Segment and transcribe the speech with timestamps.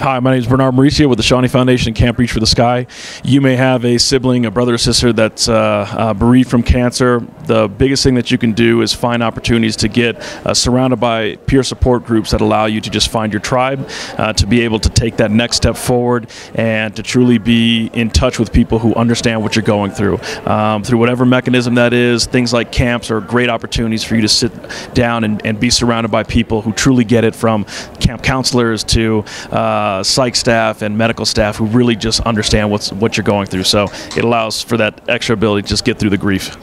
[0.00, 2.86] Hi, my name is Bernard Mauricia with the Shawnee Foundation Camp Reach for the Sky.
[3.22, 7.20] You may have a sibling, a brother or sister that's uh, uh, bereaved from cancer.
[7.44, 11.36] The biggest thing that you can do is find opportunities to get uh, surrounded by
[11.36, 14.78] peer support groups that allow you to just find your tribe, uh, to be able
[14.80, 18.94] to take that next step forward, and to truly be in touch with people who
[18.94, 20.18] understand what you're going through.
[20.46, 24.30] Um, through whatever mechanism that is, things like camps are great opportunities for you to
[24.30, 24.50] sit
[24.94, 27.66] down and, and be surrounded by people who truly get it from
[28.00, 29.22] camp counselors to
[29.90, 33.64] uh, psych staff and medical staff who really just understand what's what you're going through.
[33.64, 33.84] So
[34.16, 36.56] it allows for that extra ability to just get through the grief.